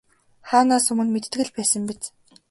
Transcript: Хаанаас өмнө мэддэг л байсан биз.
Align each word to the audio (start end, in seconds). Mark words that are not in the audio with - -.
Хаанаас 0.49 0.85
өмнө 0.93 1.11
мэддэг 1.13 1.41
л 1.47 1.51
байсан 1.57 1.81
биз. 1.89 2.01